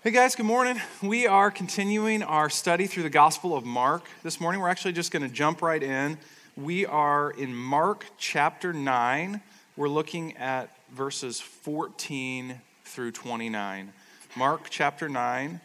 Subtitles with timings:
[0.00, 0.80] Hey guys, good morning.
[1.02, 4.04] We are continuing our study through the Gospel of Mark.
[4.22, 6.18] This morning we're actually just going to jump right in.
[6.56, 9.40] We are in Mark chapter 9.
[9.76, 13.92] We're looking at verses 14 through 29.
[14.36, 15.60] Mark chapter 9,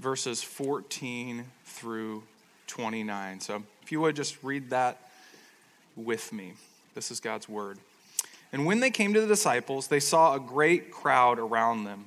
[0.00, 2.24] verses 14 through
[2.66, 3.38] 29.
[3.38, 4.98] So if you would just read that
[5.94, 6.54] with me.
[6.96, 7.78] This is God's word.
[8.52, 12.06] And when they came to the disciples, they saw a great crowd around them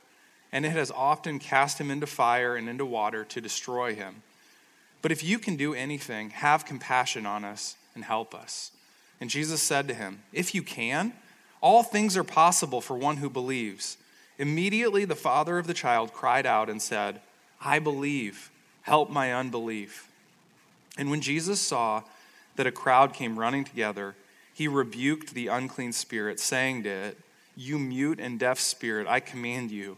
[0.51, 4.23] and it has often cast him into fire and into water to destroy him.
[5.01, 8.71] But if you can do anything, have compassion on us and help us.
[9.19, 11.13] And Jesus said to him, If you can,
[11.61, 13.97] all things are possible for one who believes.
[14.37, 17.21] Immediately the father of the child cried out and said,
[17.63, 18.49] I believe,
[18.81, 20.09] help my unbelief.
[20.97, 22.03] And when Jesus saw
[22.55, 24.15] that a crowd came running together,
[24.53, 27.17] he rebuked the unclean spirit, saying to it,
[27.55, 29.97] You mute and deaf spirit, I command you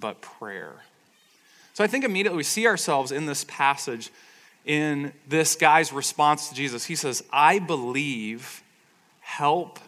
[0.00, 0.72] but prayer.
[1.74, 4.10] So I think immediately we see ourselves in this passage
[4.64, 6.84] in this guy's response to Jesus.
[6.84, 8.62] He says, I believe,
[9.20, 9.78] help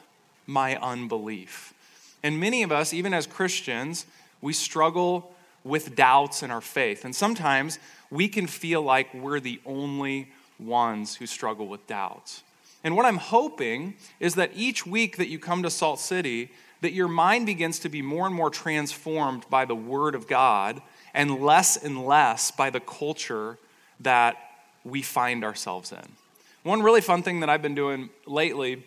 [0.47, 1.75] my unbelief.
[2.23, 4.07] And many of us, even as Christians,
[4.41, 5.35] we struggle
[5.65, 7.05] with doubts in our faith.
[7.05, 7.79] And sometimes
[8.11, 12.43] we can feel like we're the only ones who struggle with doubts.
[12.85, 16.51] And what I'm hoping is that each week that you come to Salt City,
[16.83, 20.83] that your mind begins to be more and more transformed by the Word of God
[21.15, 23.57] and less and less by the culture
[24.01, 24.37] that
[24.85, 26.03] we find ourselves in.
[26.65, 28.85] One really fun thing that I've been doing lately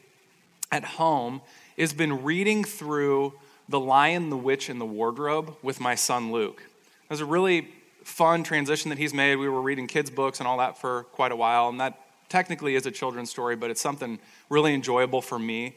[0.71, 1.41] at home
[1.77, 3.33] is been reading through
[3.69, 6.61] The Lion, the Witch, and the Wardrobe with my son Luke.
[7.05, 7.69] It was a really
[8.03, 9.37] fun transition that he's made.
[9.37, 12.75] We were reading kids' books and all that for quite a while, and that technically
[12.75, 14.19] is a children's story, but it's something
[14.49, 15.75] really enjoyable for me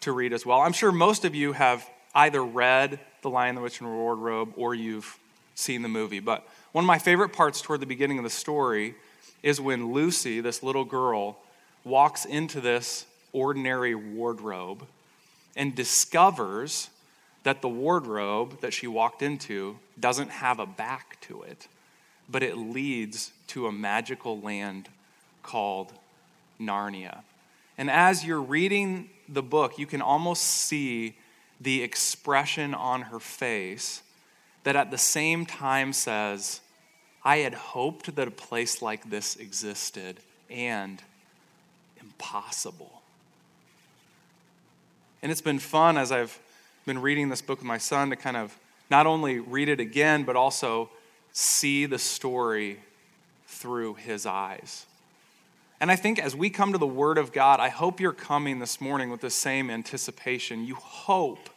[0.00, 0.60] to read as well.
[0.60, 4.52] I'm sure most of you have either read The Lion, the Witch, and the Wardrobe
[4.56, 5.18] or you've
[5.54, 6.20] seen the movie.
[6.20, 8.94] But one of my favorite parts toward the beginning of the story
[9.42, 11.38] is when Lucy, this little girl,
[11.84, 14.86] walks into this ordinary wardrobe
[15.56, 16.90] and discovers
[17.44, 21.68] that the wardrobe that she walked into doesn't have a back to it,
[22.28, 24.88] but it leads to a magical land
[25.42, 25.92] called
[26.60, 27.20] Narnia.
[27.78, 31.16] And as you're reading the book, you can almost see
[31.60, 34.02] the expression on her face
[34.64, 36.60] that at the same time says,
[37.24, 40.20] I had hoped that a place like this existed
[40.50, 41.02] and
[42.00, 43.02] impossible.
[45.22, 46.38] And it's been fun as I've
[46.84, 48.56] been reading this book with my son to kind of
[48.90, 50.88] not only read it again, but also
[51.32, 52.78] see the story
[53.46, 54.86] through his eyes.
[55.80, 58.60] And I think as we come to the Word of God, I hope you're coming
[58.60, 60.64] this morning with the same anticipation.
[60.64, 61.50] You hope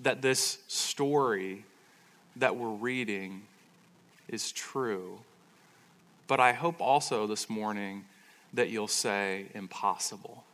[0.00, 1.64] that this story
[2.36, 3.42] that we're reading
[4.28, 5.18] is true.
[6.26, 8.04] But I hope also this morning
[8.54, 10.44] that you'll say impossible.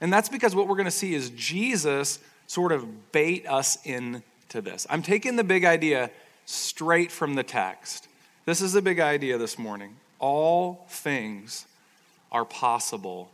[0.00, 4.60] And that's because what we're going to see is Jesus sort of bait us into
[4.60, 4.86] this.
[4.90, 6.10] I'm taking the big idea
[6.44, 8.08] straight from the text.
[8.44, 9.96] This is the big idea this morning.
[10.18, 11.66] All things
[12.30, 13.30] are possible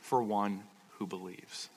[0.00, 0.62] for one
[0.98, 1.68] who believes.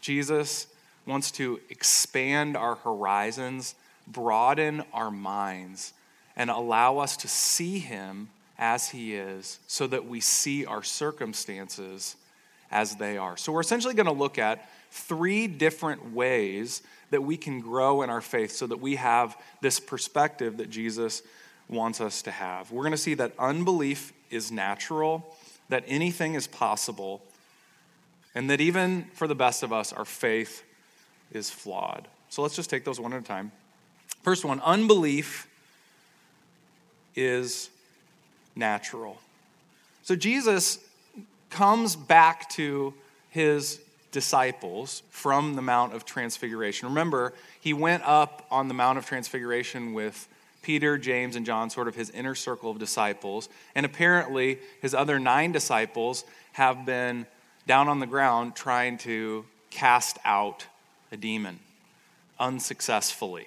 [0.00, 0.66] Jesus
[1.06, 3.74] wants to expand our horizons,
[4.06, 5.92] broaden our minds,
[6.36, 8.28] and allow us to see him
[8.58, 12.16] as He is so that we see our circumstances
[12.70, 13.36] as they are.
[13.36, 18.10] So, we're essentially going to look at three different ways that we can grow in
[18.10, 21.22] our faith so that we have this perspective that Jesus
[21.68, 22.70] wants us to have.
[22.70, 25.34] We're going to see that unbelief is natural,
[25.68, 27.22] that anything is possible,
[28.34, 30.62] and that even for the best of us, our faith
[31.32, 32.08] is flawed.
[32.28, 33.52] So let's just take those one at a time.
[34.22, 35.48] First one unbelief
[37.14, 37.70] is
[38.54, 39.18] natural.
[40.02, 40.78] So Jesus
[41.50, 42.94] comes back to
[43.30, 43.80] his
[44.12, 46.88] disciples from the Mount of Transfiguration.
[46.88, 50.28] Remember, he went up on the Mount of Transfiguration with
[50.66, 53.48] Peter, James, and John, sort of his inner circle of disciples.
[53.76, 56.24] And apparently, his other nine disciples
[56.54, 57.24] have been
[57.68, 60.66] down on the ground trying to cast out
[61.12, 61.60] a demon
[62.40, 63.46] unsuccessfully.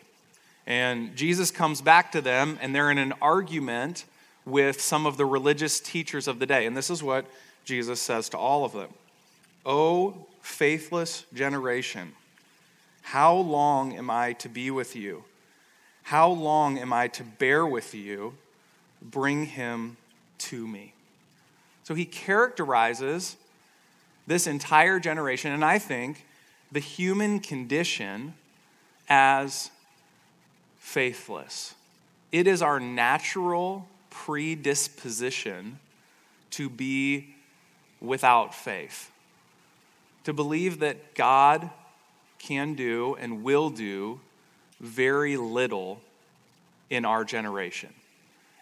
[0.66, 4.06] And Jesus comes back to them, and they're in an argument
[4.45, 6.66] with some of the religious teachers of the day.
[6.66, 7.25] And this is what
[7.66, 8.94] Jesus says to all of them
[9.66, 12.13] O faithless generation,
[13.01, 15.25] how long am I to be with you?
[16.10, 18.34] How long am I to bear with you?
[19.00, 19.98] Bring him
[20.40, 20.96] to me.
[21.84, 23.36] So he characterizes
[24.26, 26.26] this entire generation, and I think
[26.72, 28.34] the human condition,
[29.08, 29.70] as
[30.80, 31.76] faithless.
[32.32, 35.78] It is our natural predisposition
[36.50, 37.36] to be
[38.02, 39.12] without faith,
[40.24, 41.70] to believe that God
[42.40, 44.22] can do and will do
[44.80, 46.02] very little
[46.90, 47.90] in our generation.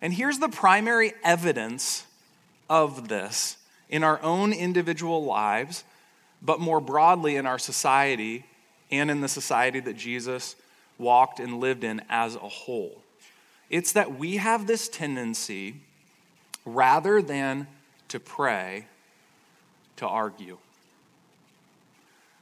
[0.01, 2.05] And here's the primary evidence
[2.69, 3.57] of this
[3.89, 5.83] in our own individual lives,
[6.41, 8.45] but more broadly in our society
[8.91, 10.55] and in the society that Jesus
[10.97, 13.01] walked and lived in as a whole.
[13.69, 15.75] It's that we have this tendency,
[16.65, 17.67] rather than
[18.09, 18.87] to pray,
[19.97, 20.57] to argue.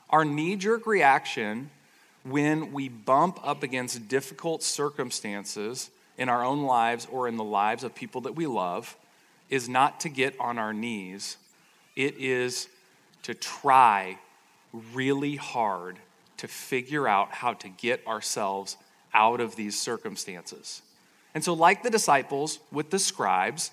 [0.09, 1.71] Our knee jerk reaction
[2.25, 7.83] when we bump up against difficult circumstances in our own lives or in the lives
[7.83, 8.97] of people that we love
[9.49, 11.37] is not to get on our knees,
[11.95, 12.67] it is
[13.23, 14.17] to try
[14.93, 15.97] really hard
[16.37, 18.77] to figure out how to get ourselves
[19.13, 20.81] out of these circumstances.
[21.33, 23.71] And so, like the disciples with the scribes,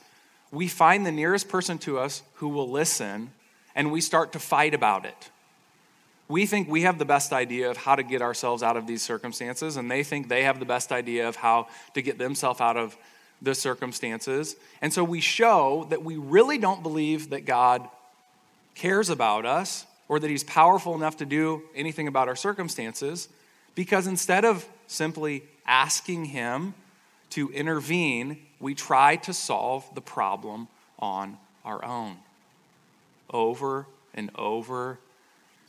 [0.50, 3.32] we find the nearest person to us who will listen
[3.74, 5.30] and we start to fight about it.
[6.28, 9.02] We think we have the best idea of how to get ourselves out of these
[9.02, 12.76] circumstances, and they think they have the best idea of how to get themselves out
[12.76, 12.96] of
[13.42, 14.56] the circumstances.
[14.80, 17.88] And so we show that we really don't believe that God
[18.74, 23.28] cares about us or that He's powerful enough to do anything about our circumstances
[23.74, 26.74] because instead of simply asking Him
[27.30, 30.68] to intervene, we try to solve the problem
[30.98, 32.16] on our own
[33.30, 34.98] over and over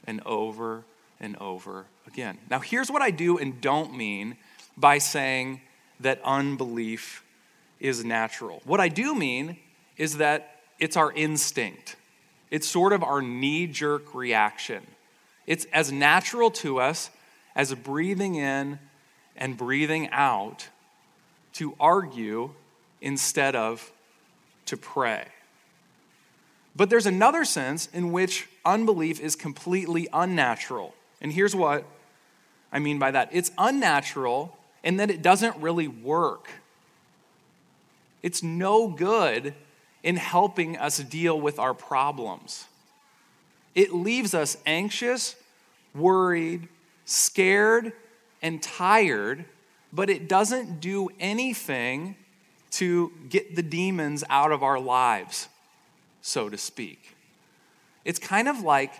[0.05, 0.83] and over
[1.19, 2.37] and over again.
[2.49, 4.37] Now, here's what I do and don't mean
[4.77, 5.61] by saying
[5.99, 7.23] that unbelief
[7.79, 8.61] is natural.
[8.65, 9.57] What I do mean
[9.97, 11.95] is that it's our instinct,
[12.51, 14.85] it's sort of our knee jerk reaction.
[15.45, 17.09] It's as natural to us
[17.55, 18.79] as breathing in
[19.35, 20.69] and breathing out
[21.53, 22.51] to argue
[23.01, 23.91] instead of
[24.67, 25.25] to pray.
[26.75, 30.95] But there's another sense in which unbelief is completely unnatural.
[31.21, 31.85] And here's what
[32.71, 36.49] I mean by that it's unnatural in that it doesn't really work.
[38.21, 39.53] It's no good
[40.01, 42.65] in helping us deal with our problems.
[43.75, 45.35] It leaves us anxious,
[45.93, 46.67] worried,
[47.05, 47.93] scared,
[48.41, 49.45] and tired,
[49.91, 52.15] but it doesn't do anything
[52.71, 55.47] to get the demons out of our lives
[56.23, 57.15] so to speak.
[58.05, 58.93] It's kind of like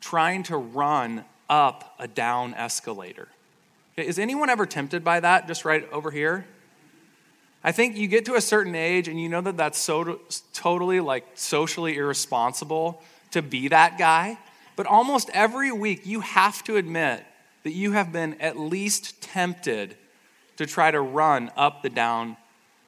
[0.00, 3.28] trying to run up a down escalator.
[3.96, 6.46] Is anyone ever tempted by that just right over here?
[7.64, 10.20] I think you get to a certain age and you know that that's so
[10.52, 14.38] totally like socially irresponsible to be that guy.
[14.76, 17.24] But almost every week you have to admit
[17.64, 19.96] that you have been at least tempted
[20.56, 22.36] to try to run up the down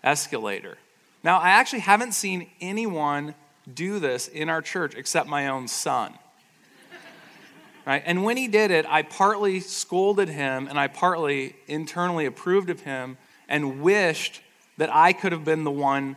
[0.05, 0.79] escalator.
[1.25, 3.35] Now, I actually haven't seen anyone
[3.73, 6.15] do this in our church except my own son.
[7.87, 8.03] Right?
[8.05, 12.81] And when he did it, I partly scolded him and I partly internally approved of
[12.81, 13.17] him
[13.49, 14.43] and wished
[14.77, 16.17] that I could have been the one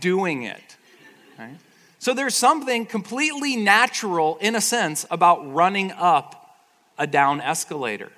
[0.00, 0.76] doing it.
[1.38, 1.56] Right?
[1.98, 6.58] So there's something completely natural, in a sense, about running up
[6.98, 8.12] a down escalator,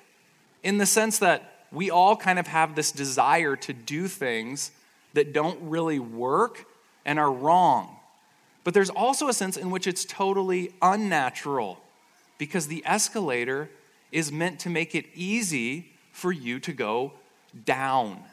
[0.63, 4.71] in the sense that we all kind of have this desire to do things
[5.13, 6.65] that don't really work
[7.05, 7.96] and are wrong.
[8.67, 11.79] But there's also a sense in which it's totally unnatural
[12.37, 13.69] because the escalator
[14.11, 17.13] is meant to make it easy for you to go
[17.63, 18.25] down.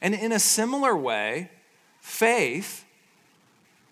[0.00, 1.50] And in a similar way,
[2.00, 2.86] faith,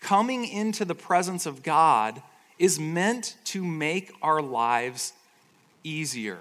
[0.00, 2.22] coming into the presence of God,
[2.58, 5.12] is meant to make our lives
[5.84, 6.38] easier.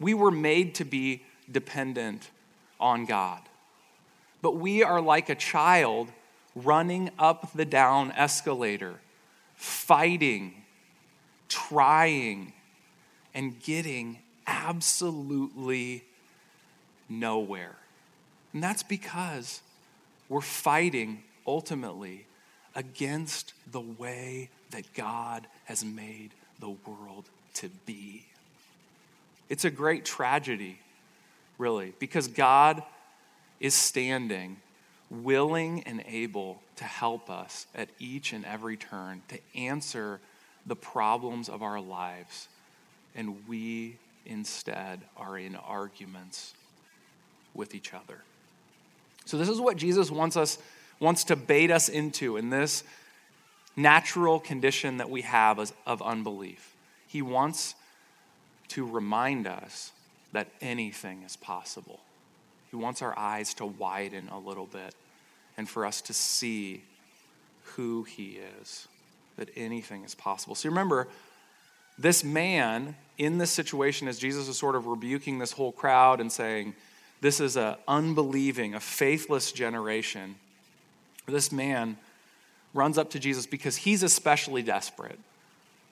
[0.00, 2.30] We were made to be dependent
[2.80, 3.42] on God.
[4.40, 6.10] But we are like a child
[6.54, 8.94] running up the down escalator,
[9.54, 10.54] fighting,
[11.48, 12.52] trying,
[13.34, 16.04] and getting absolutely
[17.08, 17.76] nowhere.
[18.52, 19.60] And that's because
[20.28, 22.26] we're fighting ultimately
[22.74, 26.30] against the way that God has made
[26.60, 28.24] the world to be.
[29.48, 30.78] It's a great tragedy,
[31.58, 32.82] really, because God
[33.60, 34.56] is standing
[35.12, 40.20] willing and able to help us at each and every turn to answer
[40.66, 42.48] the problems of our lives.
[43.14, 46.54] And we instead are in arguments
[47.54, 48.22] with each other.
[49.26, 50.58] So this is what Jesus wants us
[50.98, 52.84] wants to bait us into in this
[53.74, 56.76] natural condition that we have of unbelief.
[57.08, 57.74] He wants
[58.68, 59.90] to remind us
[60.32, 62.00] that anything is possible.
[62.70, 64.94] He wants our eyes to widen a little bit
[65.56, 66.82] and for us to see
[67.76, 68.88] who He is,
[69.36, 70.54] that anything is possible.
[70.54, 71.08] So remember,
[71.98, 76.30] this man in this situation, as Jesus is sort of rebuking this whole crowd and
[76.32, 76.74] saying,
[77.20, 80.36] This is an unbelieving, a faithless generation,
[81.26, 81.96] this man
[82.74, 85.18] runs up to Jesus because he's especially desperate.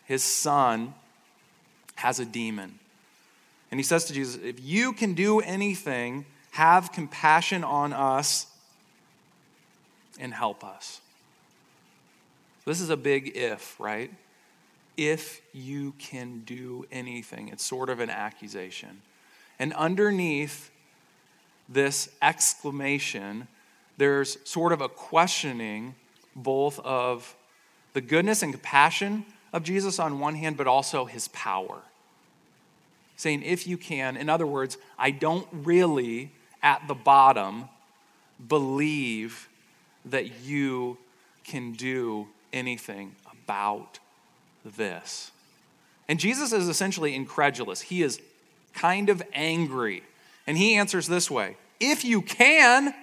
[0.04, 0.94] His son
[1.96, 2.78] has a demon.
[3.70, 8.46] And he says to Jesus, If you can do anything, have compassion on us
[10.20, 11.00] and help us.
[12.64, 14.12] This is a big if, right?
[14.96, 17.48] If you can do anything.
[17.48, 19.02] It's sort of an accusation.
[19.58, 20.70] And underneath
[21.68, 23.48] this exclamation,
[23.96, 25.94] there's sort of a questioning
[26.36, 27.34] both of
[27.92, 31.82] the goodness and compassion of Jesus on one hand, but also his power.
[33.16, 36.30] Saying, if you can, in other words, I don't really
[36.62, 37.68] at the bottom
[38.48, 39.49] believe
[40.04, 40.98] that you
[41.44, 43.98] can do anything about
[44.64, 45.30] this.
[46.08, 47.80] And Jesus is essentially incredulous.
[47.80, 48.20] He is
[48.74, 50.02] kind of angry.
[50.46, 52.94] And he answers this way If you can,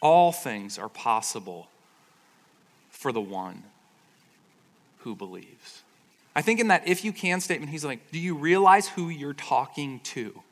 [0.00, 1.68] all things are possible
[2.90, 3.62] for the one
[4.98, 5.82] who believes.
[6.34, 9.34] I think in that if you can statement, he's like, Do you realize who you're
[9.34, 10.42] talking to?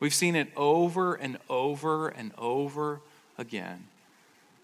[0.00, 3.00] We've seen it over and over and over
[3.38, 3.86] again.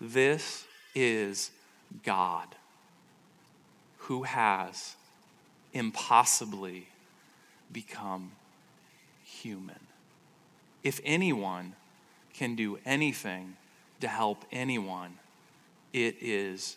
[0.01, 1.51] This is
[2.05, 2.49] God
[3.99, 4.97] who has
[5.73, 6.89] impossibly
[7.73, 8.33] become
[9.25, 9.79] human.
[10.83, 11.75] If anyone
[12.35, 13.57] can do anything
[14.01, 15.19] to help anyone,
[15.93, 16.77] it is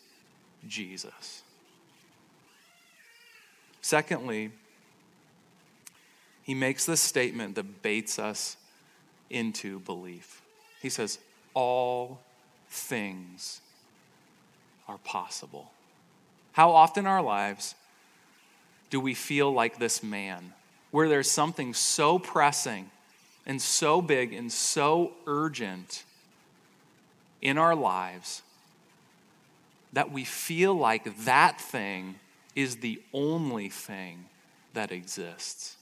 [0.68, 1.44] Jesus.
[3.82, 4.52] Secondly,
[6.44, 8.58] he makes this statement that baits us
[9.30, 10.42] into belief.
[10.82, 11.20] He says,
[11.54, 12.20] All
[12.70, 13.62] things
[14.88, 15.72] are possible.
[16.54, 17.76] How often in our lives
[18.90, 20.54] do we feel like this man,
[20.92, 22.92] where there's something so pressing
[23.46, 26.04] and so big and so urgent
[27.42, 28.44] in our lives
[29.92, 32.16] that we feel like that thing
[32.56, 34.26] is the only thing
[34.74, 35.78] that exists?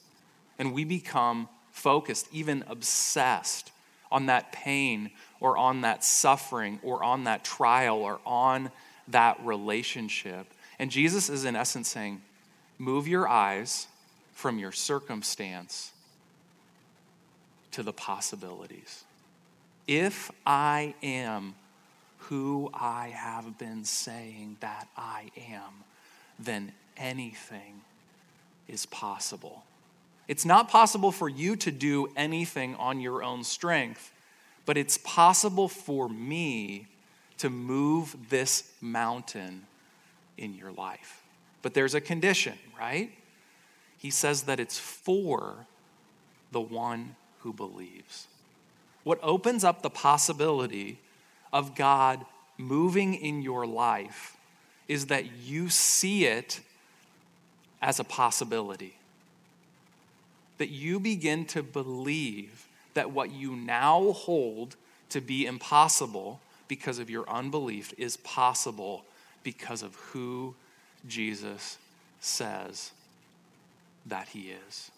[0.58, 3.72] And we become focused, even obsessed
[4.12, 8.72] on that pain or on that suffering or on that trial or on
[9.10, 10.48] that relationship.
[10.80, 12.22] And Jesus is, in essence, saying,
[12.78, 13.88] Move your eyes
[14.34, 15.92] from your circumstance
[17.72, 19.04] to the possibilities.
[19.88, 21.56] If I am
[22.18, 25.84] who I have been saying that I am,
[26.40, 27.82] then anything
[28.68, 29.64] is possible.
[30.28, 34.12] It's not possible for you to do anything on your own strength,
[34.66, 36.88] but it's possible for me
[37.38, 39.66] to move this mountain
[40.38, 41.24] in your life.
[41.62, 43.12] But there's a condition, right?
[43.98, 45.66] He says that it's for
[46.52, 48.28] the one who believes.
[49.04, 51.00] What opens up the possibility
[51.52, 52.26] of God
[52.58, 54.38] moving in your life
[54.88, 56.62] is that you see it
[57.82, 58.96] as a possibility
[60.62, 64.76] that you begin to believe that what you now hold
[65.10, 69.04] to be impossible because of your unbelief is possible
[69.44, 70.56] because of who
[71.08, 71.78] Jesus
[72.20, 72.92] says
[74.06, 74.92] that he is.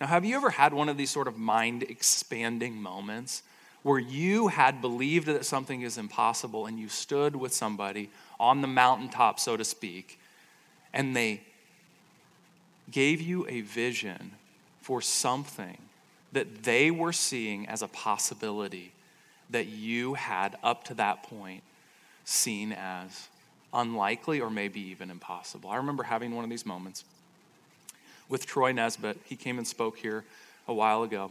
[0.00, 3.42] Now, have you ever had one of these sort of mind expanding moments
[3.82, 8.68] where you had believed that something is impossible and you stood with somebody on the
[8.68, 10.18] mountaintop, so to speak,
[10.92, 11.40] and they
[12.90, 14.32] gave you a vision
[14.80, 15.78] for something
[16.32, 18.92] that they were seeing as a possibility
[19.50, 21.62] that you had up to that point
[22.24, 23.28] seen as
[23.74, 25.70] unlikely or maybe even impossible.
[25.70, 27.04] I remember having one of these moments
[28.28, 29.18] with Troy Nesbitt.
[29.24, 30.24] He came and spoke here
[30.66, 31.30] a while ago.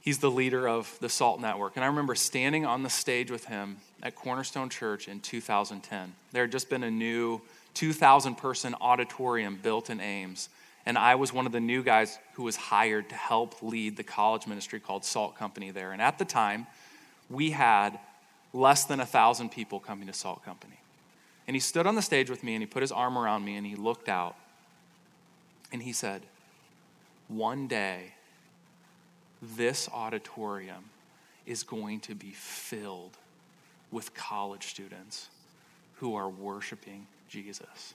[0.00, 1.76] He's the leader of the SALT Network.
[1.76, 6.12] And I remember standing on the stage with him at Cornerstone Church in 2010.
[6.32, 7.40] There had just been a new
[7.74, 10.48] 2,000 person auditorium built in Ames.
[10.84, 14.02] And I was one of the new guys who was hired to help lead the
[14.02, 15.92] college ministry called Salt Company there.
[15.92, 16.66] And at the time,
[17.30, 17.98] we had
[18.52, 20.78] less than a thousand people coming to Salt Company.
[21.46, 23.56] And he stood on the stage with me and he put his arm around me
[23.56, 24.36] and he looked out
[25.72, 26.22] and he said,
[27.28, 28.14] One day,
[29.40, 30.84] this auditorium
[31.46, 33.16] is going to be filled
[33.90, 35.28] with college students
[35.96, 37.94] who are worshiping Jesus.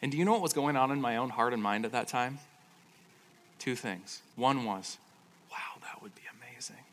[0.00, 1.92] And do you know what was going on in my own heart and mind at
[1.92, 2.38] that time?
[3.58, 4.22] Two things.
[4.36, 4.98] One was,
[5.50, 6.84] wow, that would be amazing.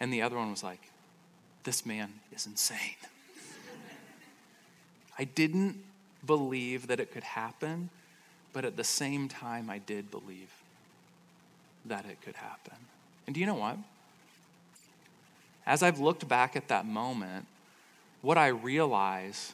[0.00, 0.80] And the other one was like,
[1.64, 2.78] this man is insane.
[5.18, 5.78] I didn't
[6.26, 7.90] believe that it could happen,
[8.52, 10.50] but at the same time, I did believe
[11.84, 12.76] that it could happen.
[13.26, 13.76] And do you know what?
[15.66, 17.46] As I've looked back at that moment,
[18.22, 19.52] what I realize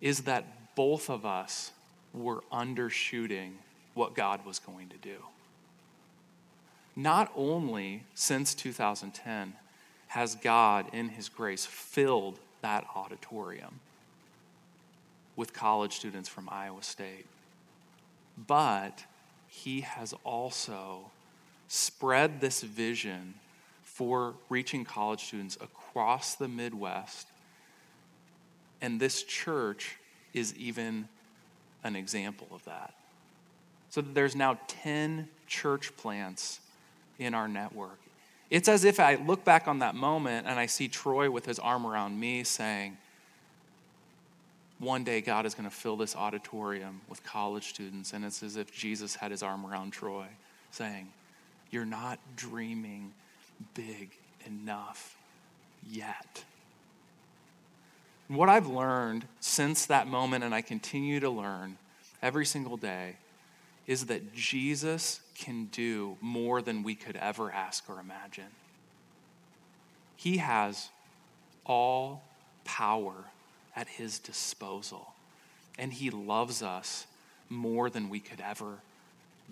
[0.00, 1.72] is that both of us
[2.12, 3.52] were undershooting
[3.94, 5.16] what God was going to do.
[6.94, 9.54] Not only since 2010
[10.08, 13.80] has God, in His grace, filled that auditorium
[15.36, 17.26] with college students from Iowa State,
[18.46, 19.04] but
[19.48, 21.10] He has also
[21.68, 23.34] spread this vision
[23.82, 27.28] for reaching college students across the Midwest.
[28.82, 29.96] And this church
[30.32, 31.08] is even
[31.84, 32.94] an example of that.
[33.90, 36.60] So there's now 10 church plants
[37.18, 37.98] in our network.
[38.50, 41.58] It's as if I look back on that moment and I see Troy with his
[41.58, 42.96] arm around me saying,
[44.82, 48.12] one day God is going to fill this auditorium with college students.
[48.12, 50.26] And it's as if Jesus had his arm around Troy
[50.72, 51.08] saying,
[51.70, 53.12] You're not dreaming
[53.74, 54.10] big
[54.44, 55.16] enough
[55.88, 56.44] yet.
[58.36, 61.76] What I've learned since that moment, and I continue to learn
[62.22, 63.16] every single day,
[63.86, 68.44] is that Jesus can do more than we could ever ask or imagine.
[70.16, 70.88] He has
[71.66, 72.22] all
[72.64, 73.12] power
[73.74, 75.14] at his disposal,
[75.78, 77.06] and he loves us
[77.48, 78.78] more than we could ever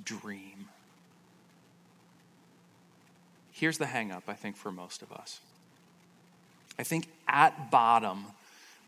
[0.05, 0.69] dream.
[3.53, 5.41] Here's the hangup, I think, for most of us.
[6.79, 8.27] I think at bottom,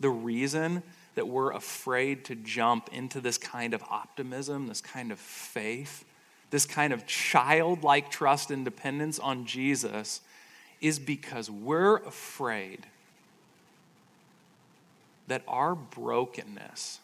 [0.02, 0.82] the reason
[1.14, 6.04] that we're afraid to jump into this kind of optimism, this kind of faith,
[6.50, 10.20] this kind of childlike trust and dependence on Jesus
[10.80, 12.86] is because we're afraid
[15.28, 16.98] that our brokenness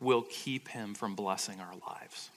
[0.00, 2.30] will keep him from blessing our lives.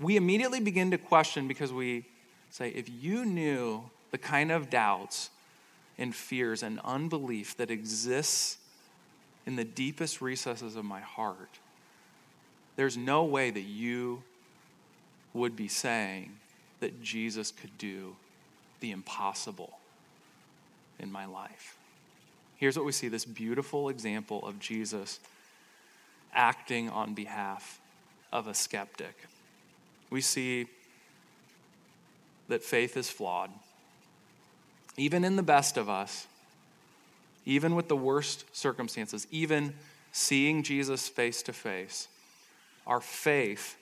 [0.00, 2.06] We immediately begin to question because we
[2.50, 5.30] say, if you knew the kind of doubts
[5.98, 8.58] and fears and unbelief that exists
[9.46, 11.58] in the deepest recesses of my heart,
[12.76, 14.22] there's no way that you
[15.32, 16.32] would be saying
[16.80, 18.16] that Jesus could do
[18.80, 19.78] the impossible
[20.98, 21.78] in my life.
[22.56, 25.20] Here's what we see this beautiful example of Jesus
[26.34, 27.80] acting on behalf
[28.32, 29.14] of a skeptic.
[30.10, 30.66] We see
[32.48, 33.50] that faith is flawed
[34.96, 36.26] even in the best of us,
[37.44, 39.74] even with the worst circumstances, even
[40.12, 42.08] seeing Jesus face to face,
[42.86, 43.76] our faith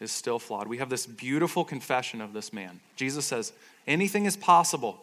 [0.00, 0.66] is still flawed.
[0.68, 2.80] We have this beautiful confession of this man.
[2.96, 3.52] Jesus says,
[3.86, 4.98] Anything is possible.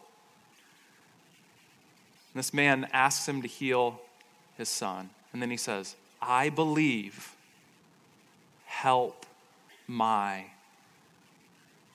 [2.34, 4.02] And this man asks him to heal
[4.58, 5.10] his son.
[5.32, 7.36] And then he says, I believe,
[8.66, 9.26] help
[9.88, 10.46] my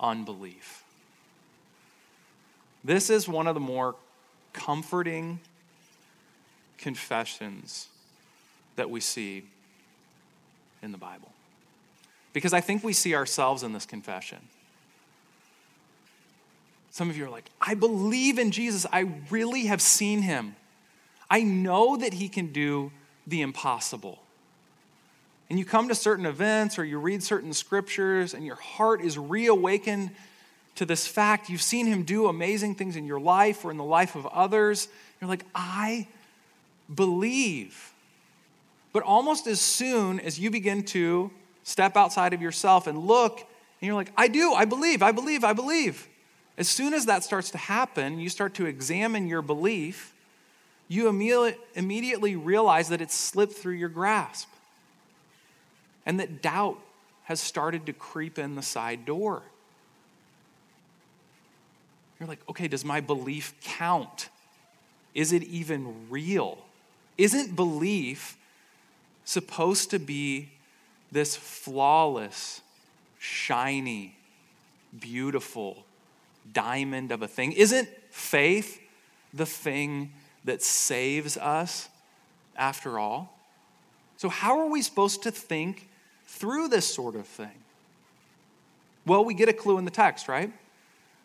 [0.01, 0.85] unbelief.
[2.85, 3.97] This is one of the more
[4.53, 5.41] comforting
[6.79, 7.89] confessions
[8.77, 9.45] that we see
[10.83, 11.33] in the Bible.
[12.33, 14.39] Because I think we see ourselves in this confession.
[16.91, 18.87] Some of you are like, I believe in Jesus.
[18.93, 20.57] I really have seen him.
[21.31, 22.93] I know that he can do
[23.27, 24.21] the impossible.
[25.51, 29.19] And you come to certain events or you read certain scriptures and your heart is
[29.19, 30.11] reawakened
[30.79, 31.49] to this fact.
[31.49, 34.89] You've seen him do amazing things in your life or in the life of others.
[35.21, 36.09] You're like, I
[36.93, 37.93] believe.
[38.93, 41.31] But almost as soon as you begin to
[41.63, 45.45] step outside of yourself and look, and you're like, I do, I believe, I believe,
[45.45, 46.09] I believe.
[46.57, 50.15] As soon as that starts to happen, you start to examine your belief,
[50.89, 54.49] you immediately realize that it's slipped through your grasp
[56.07, 56.79] and that doubt
[57.25, 59.43] has started to creep in the side door.
[62.19, 64.29] You're like, okay, does my belief count?
[65.15, 66.59] Is it even real?
[67.17, 68.37] Isn't belief
[69.25, 70.51] supposed to be
[71.11, 72.61] this flawless,
[73.19, 74.17] shiny,
[74.99, 75.85] beautiful
[76.53, 77.53] diamond of a thing?
[77.53, 78.81] Isn't faith
[79.33, 80.13] the thing
[80.45, 81.89] that saves us
[82.57, 83.39] after all?
[84.17, 85.89] So, how are we supposed to think
[86.27, 87.63] through this sort of thing?
[89.07, 90.53] Well, we get a clue in the text, right?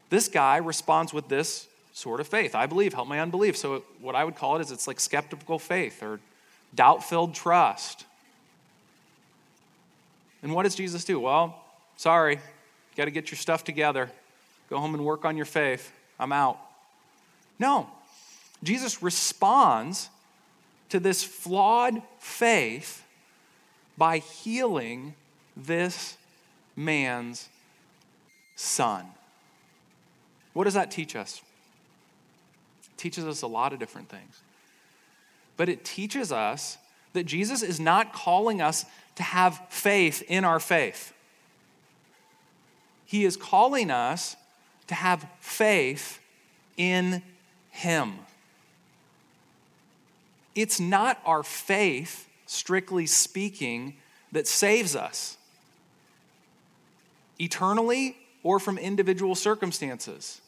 [0.10, 2.56] This guy responds with this sort of faith.
[2.56, 3.56] I believe, help my unbelief.
[3.58, 6.20] So, what I would call it is it's like skeptical faith or
[6.76, 8.06] doubt filled trust.
[10.42, 11.20] And what does Jesus do?
[11.20, 11.62] Well,
[11.98, 14.12] sorry, you got to get your stuff together.
[14.70, 15.92] Go home and work on your faith.
[16.20, 16.60] I'm out.
[17.60, 17.88] No.
[18.64, 20.10] Jesus responds
[20.90, 23.04] to this flawed faith
[23.98, 25.16] by healing
[25.56, 26.18] this
[26.76, 27.50] man's
[28.56, 29.06] son.
[30.54, 31.42] What does that teach us?
[32.92, 34.42] It teaches us a lot of different things.
[35.58, 36.78] But it teaches us
[37.14, 38.86] that Jesus is not calling us
[39.16, 41.14] to have faith in our faith.
[43.06, 44.36] He is calling us
[44.88, 46.20] to have faith
[46.78, 47.22] in
[47.70, 48.14] Him.
[50.56, 53.96] It's not our faith, strictly speaking,
[54.32, 55.38] that saves us
[57.40, 60.42] eternally or from individual circumstances.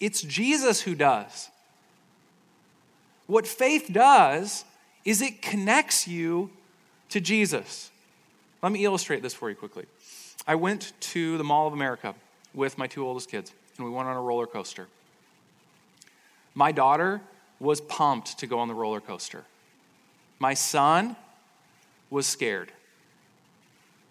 [0.00, 1.50] It's Jesus who does.
[3.26, 4.64] What faith does
[5.04, 6.50] is it connects you
[7.10, 7.90] to Jesus.
[8.62, 9.84] Let me illustrate this for you quickly.
[10.46, 12.14] I went to the Mall of America
[12.54, 14.88] with my two oldest kids, and we went on a roller coaster.
[16.54, 17.20] My daughter
[17.60, 19.44] was pumped to go on the roller coaster.
[20.38, 21.14] My son
[22.08, 22.72] was scared.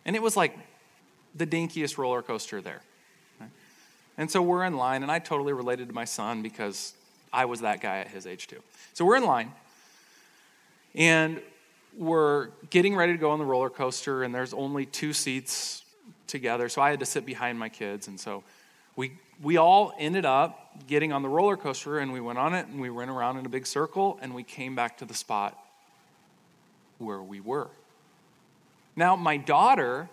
[0.05, 0.57] And it was like
[1.35, 2.81] the dinkiest roller coaster there.
[4.19, 6.93] And so we're in line, and I totally related to my son because
[7.31, 8.61] I was that guy at his age too.
[8.93, 9.53] So we're in line,
[10.93, 11.41] and
[11.97, 15.85] we're getting ready to go on the roller coaster, and there's only two seats
[16.27, 16.67] together.
[16.67, 18.09] So I had to sit behind my kids.
[18.09, 18.43] And so
[18.97, 22.67] we, we all ended up getting on the roller coaster, and we went on it,
[22.67, 25.57] and we went around in a big circle, and we came back to the spot
[26.97, 27.69] where we were.
[28.97, 30.09] Now, my daughter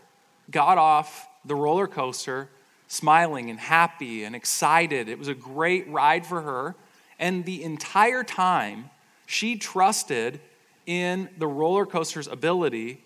[0.49, 2.51] got off the roller coaster
[2.89, 5.09] smiling and happy and excited.
[5.09, 6.75] It was a great ride for her.
[7.19, 8.91] And the entire time,
[9.27, 10.41] she trusted
[10.87, 13.03] in the roller coaster's ability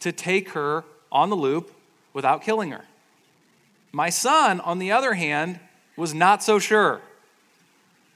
[0.00, 1.72] to take her on the loop
[2.12, 2.84] without killing her.
[3.92, 5.58] My son, on the other hand,
[5.96, 7.00] was not so sure.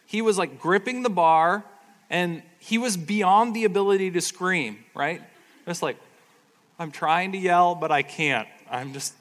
[0.07, 1.65] He was like gripping the bar
[2.11, 5.23] and he was beyond the ability to scream, right?
[5.67, 5.97] Just like,
[6.79, 8.49] I'm trying to yell, but I can't.
[8.71, 9.15] I'm just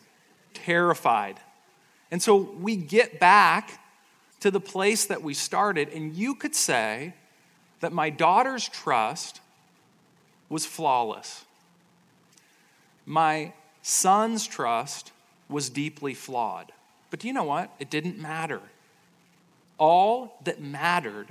[0.54, 1.39] terrified.
[2.12, 3.80] And so we get back
[4.39, 7.13] to the place that we started, and you could say
[7.82, 9.41] that my daughter's trust
[10.50, 11.45] was flawless.
[13.06, 15.12] My son's trust
[15.50, 16.72] was deeply flawed.
[17.10, 17.72] But do you know what?
[17.80, 18.62] It didn't matter.
[19.78, 21.28] All that mattered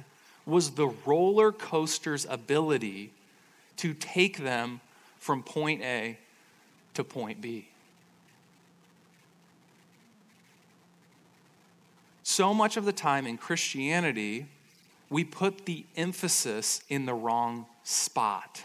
[0.47, 3.12] was the roller coaster's ability
[3.77, 4.81] to take them
[5.19, 6.19] from point A
[6.95, 7.68] to point B.
[12.29, 14.49] So much of the time in Christianity,
[15.09, 18.64] we put the emphasis in the wrong spot.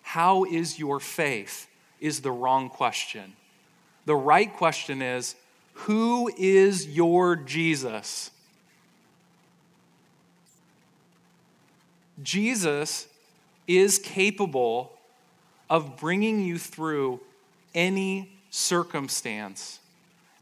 [0.00, 1.68] How is your faith?
[2.00, 3.34] Is the wrong question.
[4.06, 5.34] The right question is
[5.74, 8.30] Who is your Jesus?
[12.22, 13.08] Jesus
[13.68, 14.98] is capable
[15.68, 17.20] of bringing you through
[17.74, 19.80] any circumstance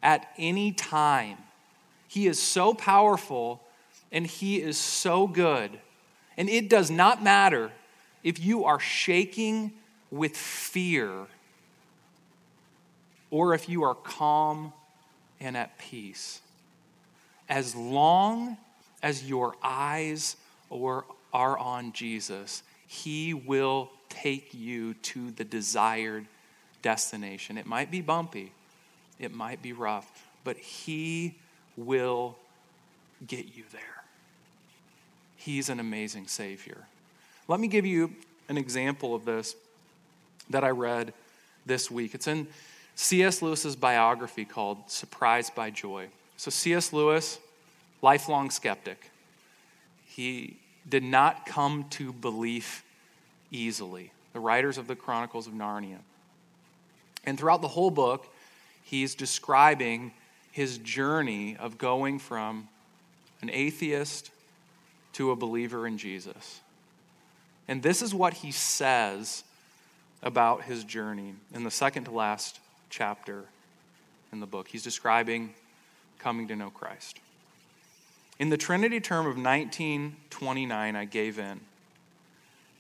[0.04, 1.36] at any time.
[2.10, 3.62] He is so powerful
[4.10, 5.78] and he is so good.
[6.36, 7.70] And it does not matter
[8.24, 9.70] if you are shaking
[10.10, 11.28] with fear
[13.30, 14.72] or if you are calm
[15.38, 16.40] and at peace.
[17.48, 18.56] as long
[19.04, 20.34] as your eyes
[20.72, 26.26] are on Jesus, He will take you to the desired
[26.82, 27.56] destination.
[27.56, 28.52] It might be bumpy,
[29.20, 31.36] it might be rough, but He
[31.86, 32.36] will
[33.26, 33.80] get you there.
[35.36, 36.86] He's an amazing Savior.
[37.48, 38.14] Let me give you
[38.48, 39.56] an example of this
[40.50, 41.12] that I read
[41.66, 42.14] this week.
[42.14, 42.46] It's in
[42.94, 43.40] C.S.
[43.40, 46.08] Lewis's biography called Surprised by Joy.
[46.36, 46.92] So, C.S.
[46.92, 47.38] Lewis,
[48.02, 49.10] lifelong skeptic,
[50.06, 50.56] he
[50.88, 52.84] did not come to belief
[53.50, 54.12] easily.
[54.32, 55.98] The writers of the Chronicles of Narnia.
[57.24, 58.26] And throughout the whole book,
[58.82, 60.12] he's describing
[60.50, 62.68] his journey of going from
[63.42, 64.30] an atheist
[65.14, 66.60] to a believer in Jesus.
[67.68, 69.44] And this is what he says
[70.22, 72.58] about his journey in the second to last
[72.90, 73.44] chapter
[74.32, 74.68] in the book.
[74.68, 75.54] He's describing
[76.18, 77.18] coming to know Christ.
[78.38, 81.60] In the Trinity term of 1929, I gave in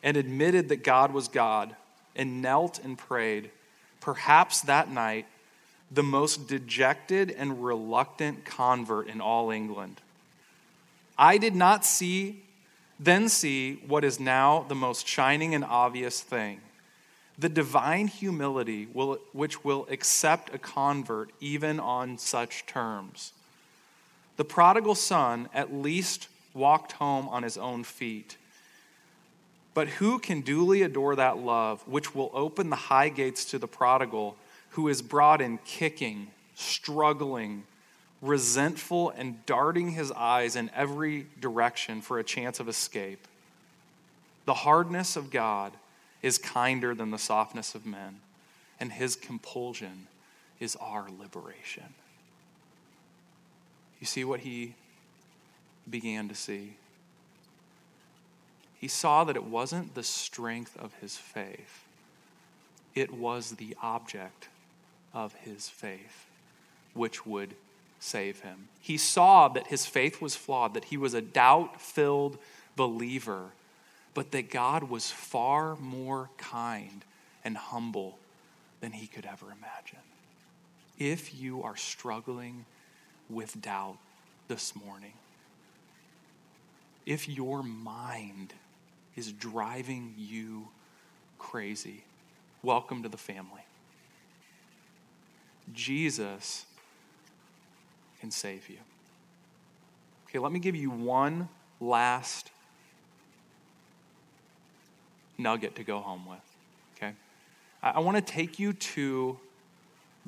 [0.02, 1.76] and admitted that God was God
[2.16, 3.50] and knelt and prayed,
[4.00, 5.26] perhaps that night,
[5.90, 10.00] the most dejected and reluctant convert in all England.
[11.18, 12.42] I did not see,
[12.98, 16.60] then see what is now the most shining and obvious thing
[17.40, 23.32] the divine humility will, which will accept a convert even on such terms.
[24.36, 28.36] The prodigal son at least walked home on his own feet.
[29.72, 33.68] But who can duly adore that love which will open the high gates to the
[33.68, 34.36] prodigal
[34.70, 37.64] who is brought in kicking, struggling,
[38.22, 43.26] resentful, and darting his eyes in every direction for a chance of escape?
[44.44, 45.72] The hardness of God
[46.22, 48.20] is kinder than the softness of men,
[48.78, 50.06] and his compulsion
[50.58, 51.94] is our liberation.
[54.00, 54.74] You see what he
[55.88, 56.74] began to see?
[58.78, 61.84] He saw that it wasn't the strength of his faith,
[62.94, 64.48] it was the object
[65.12, 66.26] of his faith
[66.94, 67.54] which would
[67.98, 68.68] save him.
[68.80, 72.38] He saw that his faith was flawed, that he was a doubt filled
[72.76, 73.50] believer
[74.14, 77.04] but that God was far more kind
[77.44, 78.18] and humble
[78.80, 79.98] than he could ever imagine.
[80.98, 82.64] If you are struggling
[83.28, 83.98] with doubt
[84.48, 85.12] this morning,
[87.06, 88.52] if your mind
[89.16, 90.68] is driving you
[91.38, 92.04] crazy,
[92.62, 93.62] welcome to the family.
[95.72, 96.66] Jesus
[98.20, 98.78] can save you.
[100.28, 101.48] Okay, let me give you one
[101.80, 102.50] last
[105.38, 106.38] nugget to go home with.
[106.96, 107.14] Okay?
[107.82, 109.38] I, I want to take you to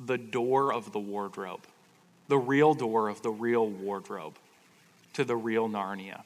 [0.03, 1.61] the door of the wardrobe,
[2.27, 4.35] the real door of the real wardrobe,
[5.13, 6.23] to the real Narnia.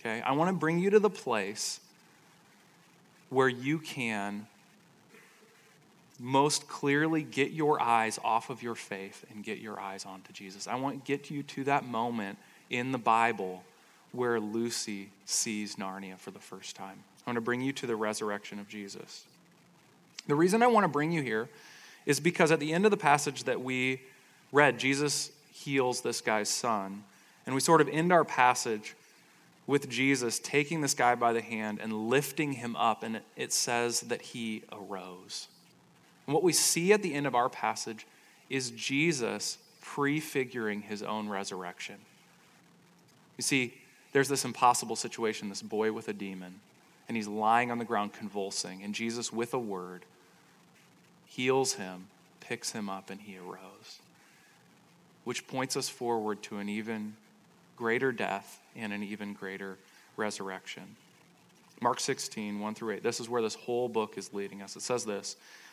[0.00, 0.20] Okay?
[0.22, 1.80] I want to bring you to the place
[3.28, 4.46] where you can
[6.18, 10.66] most clearly get your eyes off of your faith and get your eyes onto Jesus.
[10.66, 12.38] I want to get you to that moment
[12.70, 13.62] in the Bible
[14.12, 16.98] where Lucy sees Narnia for the first time.
[17.26, 19.24] I want to bring you to the resurrection of Jesus.
[20.26, 21.48] The reason I want to bring you here
[22.06, 24.00] is because at the end of the passage that we
[24.52, 27.04] read, Jesus heals this guy's son.
[27.44, 28.94] And we sort of end our passage
[29.66, 33.02] with Jesus taking this guy by the hand and lifting him up.
[33.02, 35.48] And it says that he arose.
[36.26, 38.06] And what we see at the end of our passage
[38.50, 41.96] is Jesus prefiguring his own resurrection.
[43.36, 43.74] You see,
[44.12, 46.60] there's this impossible situation this boy with a demon
[47.08, 48.82] and he's lying on the ground convulsing.
[48.82, 50.04] And Jesus, with a word,
[51.26, 52.06] heals him,
[52.40, 54.00] picks him up, and he arose.
[55.24, 57.14] Which points us forward to an even
[57.76, 59.76] greater death and an even greater
[60.16, 60.96] resurrection.
[61.80, 63.02] Mark 16, 1 through 8.
[63.02, 64.76] This is where this whole book is leading us.
[64.76, 65.36] It says this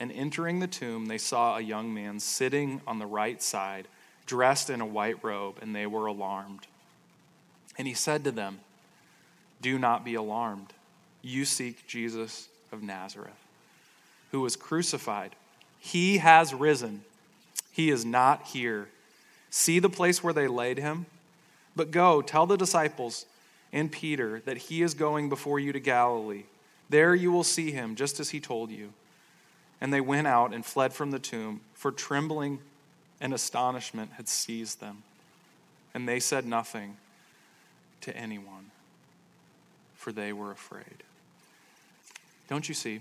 [0.00, 3.88] And entering the tomb, they saw a young man sitting on the right side,
[4.26, 6.66] dressed in a white robe, and they were alarmed.
[7.76, 8.60] And he said to them,
[9.60, 10.72] Do not be alarmed.
[11.22, 13.32] You seek Jesus of Nazareth,
[14.30, 15.34] who was crucified.
[15.78, 17.02] He has risen.
[17.72, 18.88] He is not here.
[19.50, 21.06] See the place where they laid him?
[21.74, 23.24] But go, tell the disciples,
[23.72, 26.44] and Peter that he is going before you to Galilee.
[26.90, 28.92] There you will see him, just as he told you.
[29.80, 32.58] And they went out and fled from the tomb, for trembling
[33.20, 35.02] and astonishment had seized them.
[35.94, 36.96] And they said nothing
[38.02, 38.70] to anyone,
[39.94, 41.02] for they were afraid.
[42.48, 43.00] Don't you see?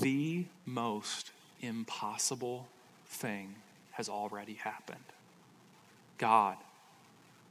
[0.00, 1.30] The most
[1.60, 2.68] impossible
[3.06, 3.54] thing
[3.92, 4.98] has already happened.
[6.18, 6.56] God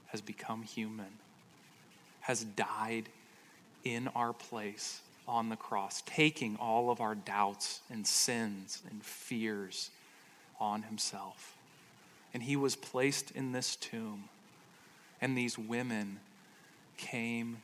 [0.07, 1.19] has become human,
[2.21, 3.09] has died
[3.83, 9.91] in our place on the cross, taking all of our doubts and sins and fears
[10.59, 11.55] on himself.
[12.33, 14.25] And he was placed in this tomb,
[15.21, 16.19] and these women
[16.97, 17.57] came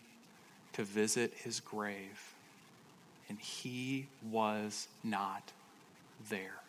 [0.74, 2.36] to visit his grave,
[3.28, 5.52] and he was not
[6.30, 6.62] there.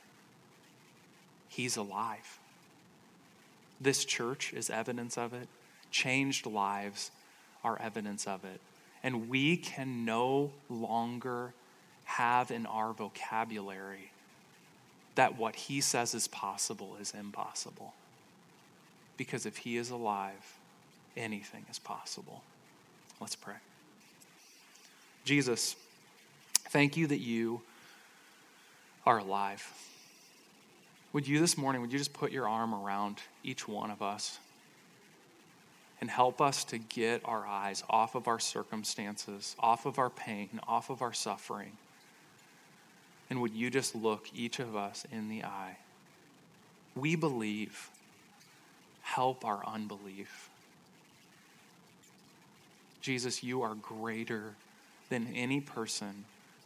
[1.48, 2.38] He's alive.
[3.80, 5.48] This church is evidence of it.
[5.90, 7.10] Changed lives
[7.62, 8.60] are evidence of it.
[9.06, 11.54] And we can no longer
[12.06, 14.10] have in our vocabulary
[15.14, 17.94] that what he says is possible is impossible.
[19.16, 20.58] Because if he is alive,
[21.16, 22.42] anything is possible.
[23.20, 23.54] Let's pray.
[25.24, 25.76] Jesus,
[26.70, 27.62] thank you that you
[29.06, 29.72] are alive.
[31.12, 34.40] Would you this morning, would you just put your arm around each one of us
[36.00, 40.60] and help us to get our eyes off of our circumstances, off of our pain,
[40.66, 41.72] off of our suffering?
[43.30, 45.78] And would you just look each of us in the eye?
[46.94, 47.90] We believe.
[49.02, 50.50] Help our unbelief.
[53.00, 54.54] Jesus, you are greater
[55.10, 56.24] than any person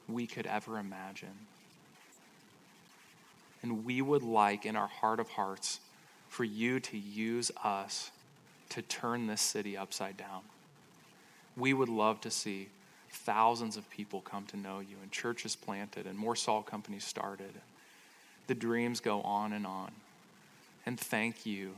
[0.08, 1.46] we could ever imagine.
[3.62, 5.80] And we would like, in our heart of hearts,
[6.28, 8.10] for you to use us
[8.70, 10.42] to turn this city upside down.
[11.56, 12.68] We would love to see
[13.11, 17.52] thousands of people come to know you and churches planted and more salt companies started.
[18.46, 19.90] The dreams go on and on.
[20.87, 21.72] And thank you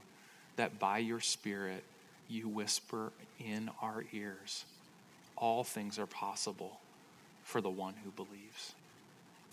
[0.57, 1.85] that by your Spirit,
[2.29, 4.65] you whisper in our ears
[5.43, 6.79] all things are possible
[7.43, 8.75] for the one who believes.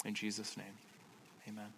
[0.06, 0.78] In Jesus' name,
[1.48, 1.74] amen.